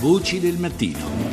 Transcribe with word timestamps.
Voci 0.00 0.40
del 0.40 0.56
mattino. 0.56 1.28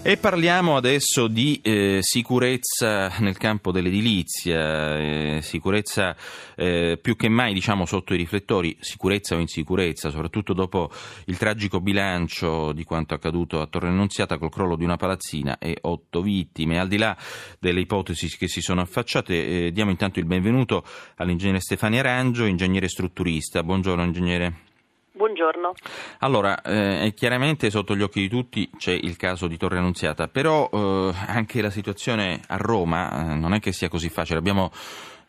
E 0.00 0.16
parliamo 0.16 0.76
adesso 0.76 1.26
di 1.26 1.60
eh, 1.60 1.98
sicurezza 2.02 3.12
nel 3.18 3.36
campo 3.36 3.72
dell'edilizia, 3.72 4.96
eh, 4.96 5.40
sicurezza 5.42 6.14
eh, 6.54 7.00
più 7.02 7.16
che 7.16 7.28
mai 7.28 7.52
diciamo 7.52 7.84
sotto 7.84 8.14
i 8.14 8.16
riflettori, 8.16 8.76
sicurezza 8.78 9.34
o 9.34 9.40
insicurezza, 9.40 10.10
soprattutto 10.10 10.52
dopo 10.52 10.88
il 11.24 11.36
tragico 11.36 11.80
bilancio 11.80 12.70
di 12.70 12.84
quanto 12.84 13.14
accaduto 13.14 13.60
a 13.60 13.66
Torre 13.66 13.88
Annunziata 13.88 14.38
col 14.38 14.50
crollo 14.50 14.76
di 14.76 14.84
una 14.84 14.96
palazzina 14.96 15.58
e 15.58 15.78
otto 15.80 16.22
vittime. 16.22 16.78
Al 16.78 16.86
di 16.86 16.96
là 16.96 17.16
delle 17.58 17.80
ipotesi 17.80 18.28
che 18.36 18.46
si 18.46 18.60
sono 18.60 18.82
affacciate, 18.82 19.66
eh, 19.66 19.72
diamo 19.72 19.90
intanto 19.90 20.20
il 20.20 20.26
benvenuto 20.26 20.84
all'ingegnere 21.16 21.58
Stefania 21.58 21.98
Arangio, 21.98 22.44
ingegnere 22.44 22.86
strutturista. 22.86 23.64
Buongiorno 23.64 24.04
ingegnere. 24.04 24.68
Buongiorno. 25.40 25.72
Allora, 26.18 26.60
eh, 26.60 27.14
chiaramente 27.16 27.70
sotto 27.70 27.96
gli 27.96 28.02
occhi 28.02 28.20
di 28.20 28.28
tutti 28.28 28.70
c'è 28.76 28.92
il 28.92 29.16
caso 29.16 29.46
di 29.46 29.56
Torre 29.56 29.78
Annunziata, 29.78 30.28
però 30.28 30.68
eh, 30.70 31.14
anche 31.28 31.62
la 31.62 31.70
situazione 31.70 32.42
a 32.46 32.58
Roma 32.58 33.32
eh, 33.32 33.34
non 33.36 33.54
è 33.54 33.58
che 33.58 33.72
sia 33.72 33.88
così 33.88 34.10
facile. 34.10 34.38
Abbiamo 34.38 34.70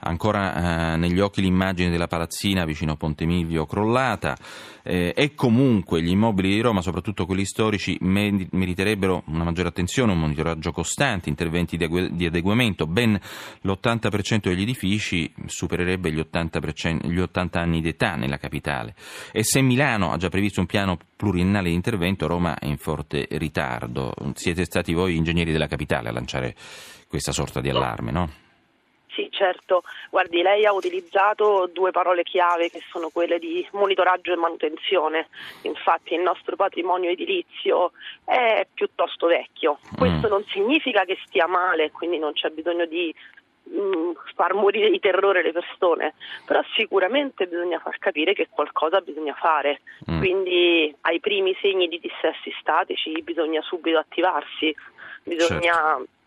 ancora 0.02 0.94
eh, 0.94 0.98
negli 0.98 1.20
occhi 1.20 1.42
l'immagine 1.42 1.90
della 1.90 2.08
palazzina 2.08 2.66
vicino 2.66 2.94
a 2.94 2.96
Ponte 2.96 3.26
Milvio 3.26 3.66
crollata 3.66 4.36
eh, 4.84 5.14
e 5.16 5.34
comunque 5.36 6.02
gli 6.02 6.10
immobili 6.10 6.50
di 6.50 6.62
Roma, 6.62 6.82
soprattutto 6.82 7.26
quelli 7.26 7.46
storici, 7.46 7.98
meriterebbero 8.02 9.24
una 9.28 9.44
maggiore 9.44 9.70
attenzione, 9.70 10.12
un 10.12 10.20
monitoraggio 10.20 10.72
costante, 10.72 11.30
interventi 11.30 11.78
di, 11.78 11.84
agu- 11.84 12.10
di 12.10 12.26
adeguamento. 12.26 12.88
Ben 12.88 13.20
l'80% 13.62 14.50
degli 14.50 14.62
edifici 14.62 15.32
supererebbe 15.46 16.12
gli 16.12 16.20
80%, 16.20 17.08
gli 17.08 17.20
80 17.20 17.60
anni 17.60 17.82
d'età 17.82 18.16
nella 18.16 18.38
capitale 18.38 18.96
e 19.32 19.44
se 19.44 19.62
Milano 19.62 20.12
ha 20.12 20.18
già 20.18 20.30
previsto 20.30 20.60
un 20.60 20.66
piano 20.66 20.98
pluriennale 21.16 21.70
di 21.70 21.76
intervento, 21.76 22.28
Roma 22.28 22.58
è 22.58 22.66
in 22.66 22.78
forte 22.78 23.28
ritardo. 23.32 24.14
Siete 24.34 24.66
stati 24.66 24.94
voi 24.94 25.16
ingegneri 25.16 25.52
della 25.52 25.68
capitale 25.68 26.10
a 26.10 26.12
lanciare 26.12 26.56
questa 27.08 27.32
sorta 27.32 27.62
di 27.62 27.70
allarme, 27.70 28.12
no? 28.12 28.30
Certo. 29.42 29.82
Guardi, 30.12 30.44
lei 30.44 30.68
ha 30.68 30.72
utilizzato 30.72 31.68
due 31.74 31.90
parole 31.90 32.22
chiave 32.22 32.70
che 32.70 32.80
sono 32.92 33.10
quelle 33.10 33.40
di 33.40 33.68
monitoraggio 33.72 34.34
e 34.34 34.36
manutenzione. 34.36 35.30
Infatti 35.64 36.14
il 36.14 36.22
nostro 36.22 36.56
patrimonio 36.56 37.10
edilizio 37.10 37.92
è 38.24 38.68
piuttosto 38.72 39.26
vecchio. 39.26 39.80
Questo 39.98 40.28
mm. 40.28 40.30
non 40.30 40.44
significa 40.50 41.06
che 41.06 41.18
stia 41.26 41.48
male, 41.48 41.90
quindi 41.90 42.20
non 42.20 42.34
c'è 42.34 42.50
bisogno 42.50 42.86
di 42.86 43.12
mm, 43.68 44.12
far 44.36 44.54
morire 44.54 44.92
di 44.92 45.00
terrore 45.00 45.42
le 45.42 45.54
persone, 45.54 46.14
però 46.46 46.62
sicuramente 46.76 47.48
bisogna 47.48 47.80
far 47.80 47.98
capire 47.98 48.34
che 48.34 48.48
qualcosa 48.48 49.02
bisogna 49.02 49.34
fare. 49.34 49.82
Mm. 50.08 50.20
Quindi 50.20 50.96
ai 51.02 51.20
primi 51.20 51.58
segni 51.60 51.88
di 51.88 52.00
dissessi 52.00 52.54
statici 52.60 53.20
bisogna 53.24 53.64
subito 53.64 53.98
attivarsi, 53.98 54.72
bisogna 55.24 55.72
certo 55.72 56.20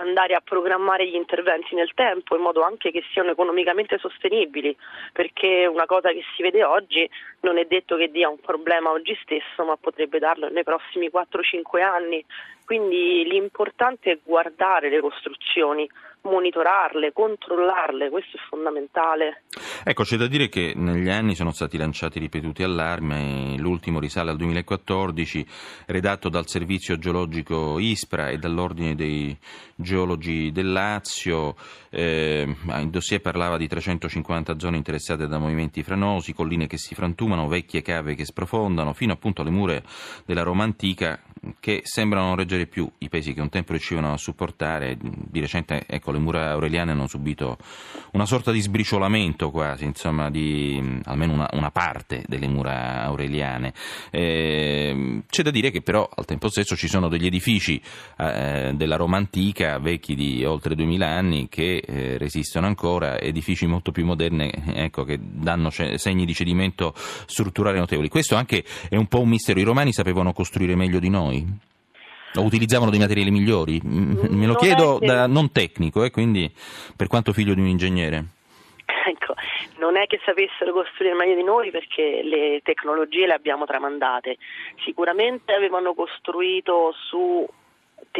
andare 0.00 0.34
a 0.34 0.40
programmare 0.40 1.06
gli 1.06 1.14
interventi 1.14 1.74
nel 1.74 1.92
tempo 1.94 2.36
in 2.36 2.42
modo 2.42 2.62
anche 2.62 2.90
che 2.90 3.02
siano 3.12 3.30
economicamente 3.30 3.98
sostenibili, 3.98 4.76
perché 5.12 5.66
una 5.66 5.86
cosa 5.86 6.10
che 6.10 6.22
si 6.34 6.42
vede 6.42 6.64
oggi 6.64 7.08
non 7.40 7.58
è 7.58 7.64
detto 7.64 7.96
che 7.96 8.10
dia 8.10 8.28
un 8.28 8.40
problema 8.40 8.90
oggi 8.90 9.16
stesso, 9.22 9.64
ma 9.64 9.76
potrebbe 9.76 10.18
darlo 10.18 10.48
nei 10.48 10.64
prossimi 10.64 11.10
4-5 11.12 11.82
anni. 11.82 12.24
Quindi 12.64 13.24
l'importante 13.24 14.12
è 14.12 14.18
guardare 14.24 14.88
le 14.88 15.00
costruzioni, 15.00 15.88
monitorarle, 16.22 17.12
controllarle, 17.12 18.08
questo 18.08 18.36
è 18.36 18.40
fondamentale. 18.48 19.42
Ecco, 19.84 20.02
c'è 20.02 20.16
da 20.16 20.26
dire 20.26 20.48
che 20.48 20.72
negli 20.74 21.10
anni 21.10 21.34
sono 21.34 21.52
stati 21.52 21.76
lanciati 21.76 22.18
ripetuti 22.18 22.62
allarmi, 22.62 23.58
l'ultimo 23.58 24.00
risale 24.00 24.30
al 24.30 24.36
2014, 24.38 25.46
redatto 25.86 26.28
dal 26.30 26.46
servizio 26.46 26.96
geologico 26.96 27.78
ISPRA 27.78 28.30
e 28.30 28.38
dall'Ordine 28.38 28.94
dei 28.94 29.36
geologi 29.74 30.50
del 30.50 30.72
Lazio. 30.72 31.56
Eh, 31.90 32.46
il 32.46 32.90
dossier 32.90 33.20
parlava 33.20 33.58
di 33.58 33.68
350 33.68 34.58
zone 34.58 34.78
interessate 34.78 35.26
da 35.26 35.38
movimenti 35.38 35.82
franosi, 35.82 36.32
colline 36.32 36.66
che 36.66 36.78
si 36.78 36.94
frantumano, 36.94 37.46
vecchie 37.46 37.82
cave 37.82 38.14
che 38.14 38.24
sprofondano, 38.24 38.94
fino 38.94 39.12
appunto 39.12 39.42
alle 39.42 39.50
mura 39.50 39.80
della 40.24 40.42
Roma 40.42 40.64
antica 40.64 41.20
che 41.60 41.80
sembrano 41.84 42.34
reggere 42.34 42.66
più 42.66 42.90
i 42.98 43.08
pesi 43.08 43.34
che 43.34 43.40
un 43.40 43.48
tempo 43.48 43.72
riuscivano 43.72 44.12
a 44.12 44.16
supportare. 44.16 44.96
Di 44.98 45.40
recente, 45.40 45.84
ecco, 45.86 46.12
le 46.12 46.18
mura 46.18 46.50
aureliane 46.50 46.92
hanno 46.92 47.06
subito 47.06 47.58
una 48.12 48.26
sorta 48.26 48.52
di 48.52 48.60
sbriciolamento 48.60 49.50
quasi, 49.50 49.84
insomma, 49.84 50.30
di 50.30 51.00
almeno 51.04 51.32
una, 51.32 51.48
una 51.52 51.70
parte 51.70 52.24
delle 52.26 52.46
mura 52.48 53.02
aureliane. 53.02 53.72
Eh, 54.10 55.22
c'è 55.28 55.42
da 55.42 55.50
dire 55.50 55.70
che 55.70 55.82
però 55.82 56.08
al 56.14 56.24
tempo 56.24 56.48
stesso 56.48 56.76
ci 56.76 56.88
sono 56.88 57.08
degli 57.08 57.26
edifici 57.26 57.80
eh, 58.18 58.72
della 58.74 58.96
Roma 58.96 59.16
antica, 59.16 59.78
vecchi 59.78 60.14
di 60.14 60.44
oltre 60.44 60.74
2000 60.74 61.06
anni, 61.06 61.48
che 61.48 61.76
eh, 61.76 62.18
resistono 62.18 62.66
ancora, 62.66 63.18
edifici 63.20 63.66
molto 63.66 63.92
più 63.92 64.04
moderni 64.04 64.52
ecco, 64.74 65.04
che 65.04 65.18
danno 65.20 65.70
segni 65.70 66.24
di 66.24 66.34
cedimento 66.34 66.94
strutturale 67.26 67.78
notevoli. 67.78 68.08
Questo 68.08 68.36
anche 68.36 68.64
è 68.88 68.96
un 68.96 69.06
po' 69.06 69.20
un 69.20 69.28
mistero. 69.28 69.60
I 69.60 69.64
romani 69.64 69.92
sapevano 69.92 70.32
costruire 70.32 70.74
meglio 70.74 70.98
di 70.98 71.08
noi? 71.08 71.33
O 72.36 72.42
utilizzavano 72.42 72.90
dei 72.90 72.98
materiali 72.98 73.30
migliori? 73.30 73.80
Me 73.82 74.46
lo 74.46 74.52
non 74.52 74.56
chiedo 74.56 74.98
che... 74.98 75.06
da 75.06 75.26
non 75.26 75.52
tecnico, 75.52 76.02
eh, 76.02 76.10
quindi 76.10 76.52
per 76.96 77.06
quanto 77.06 77.32
figlio 77.32 77.54
di 77.54 77.60
un 77.60 77.68
ingegnere. 77.68 78.24
Ecco, 79.06 79.34
non 79.78 79.98
è 79.98 80.06
che 80.06 80.18
sapessero 80.24 80.72
costruire 80.72 81.14
meglio 81.14 81.34
di 81.34 81.42
noi 81.42 81.70
perché 81.70 82.22
le 82.22 82.60
tecnologie 82.62 83.26
le 83.26 83.34
abbiamo 83.34 83.66
tramandate. 83.66 84.38
Sicuramente 84.82 85.52
avevano 85.52 85.92
costruito 85.92 86.94
su 87.08 87.46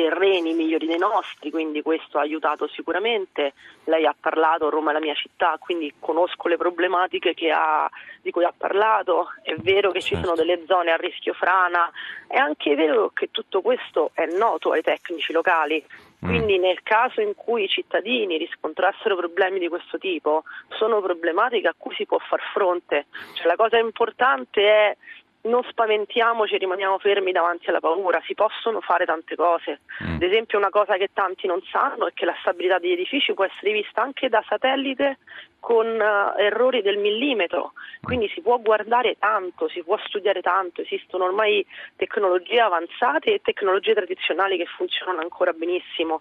terreni 0.05 0.53
migliori 0.53 0.87
dei 0.87 0.99
nostri, 0.99 1.51
quindi 1.51 1.81
questo 1.81 2.19
ha 2.19 2.21
aiutato 2.21 2.69
sicuramente. 2.69 3.55
Lei 3.85 4.05
ha 4.05 4.15
parlato, 4.19 4.69
Roma 4.69 4.91
è 4.91 4.93
la 4.93 5.01
mia 5.01 5.15
città, 5.15 5.57
quindi 5.59 5.95
conosco 5.99 6.49
le 6.49 6.59
problematiche 6.59 7.35
ha, 7.51 7.89
di 8.21 8.31
cui 8.31 8.45
ha 8.45 8.53
parlato. 8.57 9.29
È 9.43 9.55
vero 9.57 9.91
che 9.93 10.03
ci 10.03 10.15
sono 10.15 10.37
certo. 10.37 10.43
delle 10.43 10.65
zone 10.67 10.91
a 10.91 10.97
rischio 10.97 11.33
frana, 11.33 11.91
è 12.27 12.37
anche 12.37 12.75
vero 12.75 13.11
che 13.15 13.31
tutto 13.31 13.63
questo 13.63 14.11
è 14.13 14.27
noto 14.27 14.73
ai 14.73 14.83
tecnici 14.83 15.33
locali. 15.33 15.83
Mm. 16.25 16.29
Quindi 16.29 16.59
nel 16.59 16.83
caso 16.83 17.23
in 17.23 17.35
cui 17.35 17.65
i 17.65 17.69
cittadini 17.69 18.37
riscontrassero 18.37 19.17
problemi 19.17 19.59
di 19.59 19.69
questo 19.69 19.97
tipo, 19.97 20.45
sono 20.77 21.01
problematiche 21.01 21.69
a 21.69 21.75
cui 21.77 21.95
si 21.95 22.05
può 22.05 22.19
far 22.19 22.41
fronte. 22.53 23.07
Cioè, 23.35 23.47
la 23.47 23.57
cosa 23.57 23.79
importante 23.79 24.63
è 24.63 24.97
non 25.45 25.63
spaventiamoci 25.69 26.55
e 26.55 26.59
rimaniamo 26.59 26.99
fermi 26.99 27.33
davanti 27.33 27.69
alla 27.69 27.81
paura, 27.81 28.23
si 28.25 28.35
possono 28.35 28.81
fare 28.81 29.05
tante 29.05 29.37
cose. 29.37 29.81
Mm. 30.03 30.15
Ad 30.15 30.23
esempio 30.23 30.59
una 30.59 30.71
cosa 30.71 30.97
che 30.97 31.11
tanti 31.13 31.47
non 31.47 31.61
sanno 31.71 32.07
è 32.07 32.13
che 32.13 32.25
la 32.25 32.37
stabilità 32.41 32.79
degli 32.79 32.93
edifici 32.93 33.35
può 33.35 33.45
essere 33.45 33.73
vista 33.73 34.03
anche 34.03 34.29
da 34.29 34.43
satellite 34.49 35.19
con 35.61 35.87
uh, 35.87 36.39
errori 36.39 36.83
del 36.83 36.99
millimetro, 36.99 37.73
quindi 38.03 38.29
si 38.29 38.43
può 38.43 38.59
guardare 38.59 39.17
tanto, 39.19 39.69
si 39.69 39.83
può 39.83 39.99
studiare 40.05 40.43
tanto, 40.43 40.83
esistono 40.83 41.25
ormai 41.25 41.65
tecnologie 41.97 42.61
avanzate 42.61 43.33
e 43.33 43.41
tecnologie 43.43 43.95
tradizionali 43.95 44.59
che 44.59 44.67
funzionano 44.67 45.21
ancora 45.21 45.53
benissimo. 45.53 46.21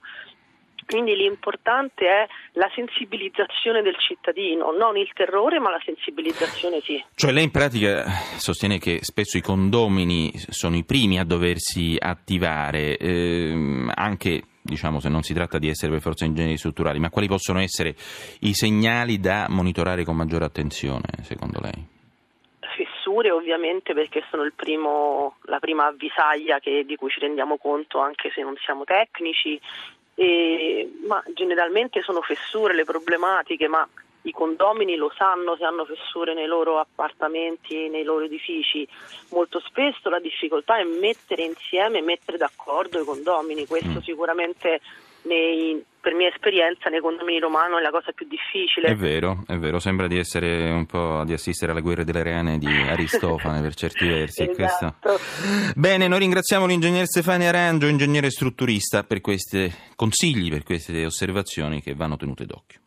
Quindi 0.86 1.16
l'importante 1.16 2.06
è 2.06 2.28
la 2.54 2.70
sensibilizzazione 2.76 3.82
del 3.82 3.96
cittadino, 3.98 4.72
non 4.72 4.98
il 4.98 5.10
terrore, 5.14 5.60
ma 5.60 5.70
la 5.70 5.82
sensibilizzazione 5.84 6.82
sì. 6.82 7.04
Cioè 7.16 7.32
lei 7.32 7.46
in 7.46 7.52
pratica 7.52 8.06
sostiene 8.38 8.78
che 8.78 9.00
spesso 9.02 9.38
i 9.38 9.42
condomini 9.42 10.32
sono 10.50 10.76
i 10.76 10.84
primi 10.84 11.20
a 11.20 11.24
doversi 11.24 11.96
attivare, 11.98 12.98
ehm, 12.98 13.92
anche 13.96 14.44
diciamo 14.62 15.00
se 15.00 15.10
non 15.10 15.24
si 15.24 15.34
tratta 15.34 15.58
di 15.58 15.68
essere 15.68 15.92
per 15.92 16.02
forza 16.02 16.26
ingegneri 16.26 16.58
strutturali, 16.58 17.00
ma 17.00 17.10
quali 17.10 17.28
possono 17.28 17.60
essere 17.60 17.96
i 18.42 18.54
segnali 18.54 19.20
da 19.20 19.48
monitorare 19.50 20.04
con 20.04 20.16
maggiore 20.16 20.46
attenzione, 20.46 21.04
secondo 21.22 21.60
lei? 21.62 21.92
Fessure 22.76 23.30
ovviamente 23.30 23.94
perché 23.94 24.24
sono 24.30 24.50
primo, 24.56 25.36
la 25.44 25.60
prima 25.60 25.86
avvisaglia 25.88 26.60
che, 26.60 26.86
di 26.86 26.96
cui 26.96 27.10
ci 27.10 27.19
rendiamo 27.19 27.58
conto 27.58 28.00
anche 28.00 28.31
se 28.34 28.42
non 28.42 28.56
siamo 28.64 28.84
tecnici, 28.86 29.60
e, 30.15 30.92
ma 31.07 31.24
generalmente 31.33 32.01
sono 32.01 32.21
fessure 32.21 32.74
le 32.74 32.83
problematiche, 32.83 33.68
ma 33.68 33.88
i 34.24 34.31
condomini 34.31 34.95
lo 34.95 35.12
sanno 35.15 35.56
se 35.57 35.65
hanno 35.65 35.86
fessure 35.86 36.33
nei 36.33 36.45
loro 36.45 36.80
appartamenti, 36.80 37.89
nei 37.89 38.04
loro 38.04 38.25
edifici. 38.25 38.88
Molto 39.30 39.60
spesso 39.60 40.10
la 40.10 40.19
difficoltà 40.19 40.77
è 40.77 40.83
mettere 40.83 41.44
insieme, 41.44 42.01
mettere 42.01 42.38
d'accordo 42.38 43.01
i 43.01 43.06
condomini, 43.06 43.65
questo 43.65 44.00
mm. 44.00 44.01
sicuramente 44.01 44.80
nei, 45.24 45.83
per 46.04 46.14
mia 46.16 46.28
esperienza 46.28 46.90
nei 46.90 47.00
condomini 47.00 47.40
romano 47.40 47.78
è 47.78 47.82
la 47.82 47.90
cosa 47.90 48.12
più 48.12 48.28
difficile. 48.28 48.90
È 48.90 48.96
vero, 48.96 49.46
è 49.48 49.56
vero, 49.56 49.80
sembra 49.80 50.08
di 50.08 50.18
essere 50.18 50.70
un 50.70 50.86
po' 50.86 51.24
di 51.24 51.32
assistere 51.32 51.72
alle 51.72 51.80
guerre 51.80 52.04
delle 52.04 52.24
rene 52.24 52.58
di 52.58 52.68
Aristofane 52.68 53.62
per 53.62 53.74
certi 53.74 54.06
versi. 54.06 54.44
esatto. 54.54 55.18
Bene, 55.76 56.10
noi 56.10 56.20
ringraziamo 56.20 56.66
l'ingegnere 56.66 57.06
Stefania 57.06 57.48
Arangio, 57.48 57.88
ingegnere 57.88 58.30
strutturista, 58.30 59.06
per 59.06 59.22
questi 59.22 59.74
consigli, 59.96 60.50
per 60.50 60.64
queste 60.64 61.06
osservazioni 61.06 61.82
che 61.82 61.96
vanno 61.96 62.18
tenute 62.18 62.46
d'occhio. 62.46 62.82